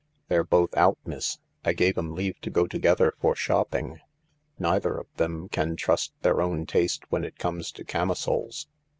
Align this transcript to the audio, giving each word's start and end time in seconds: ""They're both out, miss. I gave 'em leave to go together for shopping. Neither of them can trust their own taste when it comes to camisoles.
""They're 0.29 0.43
both 0.43 0.73
out, 0.75 0.97
miss. 1.05 1.37
I 1.63 1.73
gave 1.73 1.95
'em 1.95 2.15
leave 2.15 2.39
to 2.41 2.49
go 2.49 2.65
together 2.65 3.13
for 3.21 3.35
shopping. 3.35 3.99
Neither 4.57 4.97
of 4.97 5.05
them 5.17 5.47
can 5.47 5.75
trust 5.75 6.11
their 6.23 6.41
own 6.41 6.65
taste 6.65 7.03
when 7.11 7.23
it 7.23 7.37
comes 7.37 7.71
to 7.73 7.83
camisoles. 7.83 8.65